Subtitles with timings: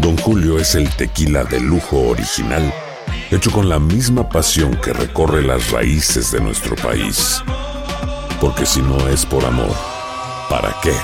[0.00, 2.72] Don Julio es el tequila de lujo original,
[3.30, 7.42] hecho con la misma pasión que recorre las raíces de nuestro país.
[8.40, 9.76] Porque si no es por amor,
[10.48, 10.94] ¿para qué?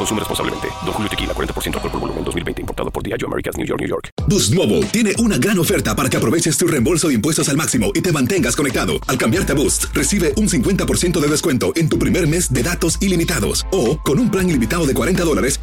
[0.00, 0.68] Consume responsablemente.
[0.82, 2.62] Don Julio Tequila, 40% alcohol por volumen, 2020.
[2.62, 4.08] Importado por Diageo Americas, New York, New York.
[4.28, 7.92] Boost Mobile tiene una gran oferta para que aproveches tu reembolso de impuestos al máximo
[7.94, 8.94] y te mantengas conectado.
[9.08, 12.96] Al cambiarte a Boost, recibe un 50% de descuento en tu primer mes de datos
[13.02, 13.66] ilimitados.
[13.72, 15.59] O, con un plan ilimitado de 40 dólares,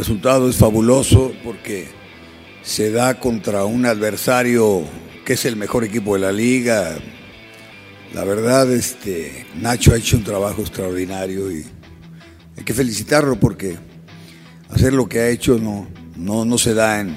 [0.00, 1.86] Resultado es fabuloso porque
[2.62, 4.82] se da contra un adversario
[5.26, 6.96] que es el mejor equipo de la liga.
[8.14, 11.66] La verdad, este, Nacho ha hecho un trabajo extraordinario y
[12.56, 13.76] hay que felicitarlo porque
[14.70, 17.14] hacer lo que ha hecho no, no, no se da en...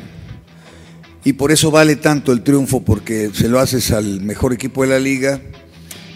[1.24, 4.90] Y por eso vale tanto el triunfo, porque se lo haces al mejor equipo de
[4.90, 5.40] la liga,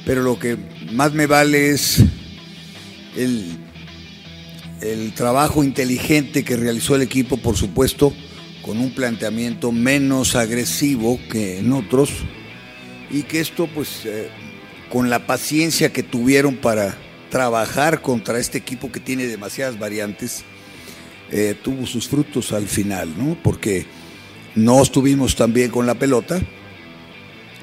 [0.06, 0.58] pero lo que
[0.92, 2.04] más me vale es
[3.16, 3.58] el,
[4.82, 8.14] el trabajo inteligente que realizó el equipo, por supuesto,
[8.62, 12.12] con un planteamiento menos agresivo que en otros,
[13.10, 14.30] y que esto, pues, eh,
[14.92, 16.98] con la paciencia que tuvieron para
[17.30, 20.44] trabajar contra este equipo que tiene demasiadas variantes,
[21.32, 23.38] eh, tuvo sus frutos al final, ¿no?
[23.42, 23.86] Porque
[24.56, 26.42] no estuvimos tan bien con la pelota.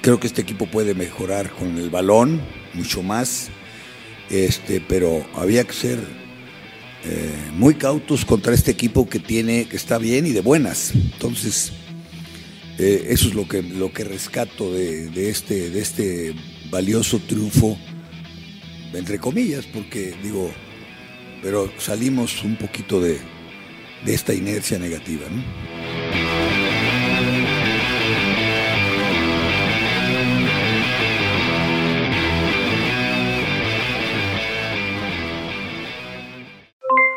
[0.01, 2.43] Creo que este equipo puede mejorar con el balón
[2.75, 3.49] mucho más,
[4.31, 6.24] este, pero había que ser
[7.07, 10.93] eh, muy cautos contra este equipo que tiene, que está bien y de buenas.
[10.95, 11.73] Entonces,
[12.79, 16.35] eh, eso es lo que, lo que rescato de, de este, de este
[16.71, 17.79] valioso triunfo,
[18.93, 20.51] entre comillas, porque digo,
[21.43, 23.19] pero salimos un poquito de,
[24.05, 25.27] de esta inercia negativa.